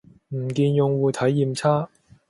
[0.29, 1.87] 唔見用戶體驗差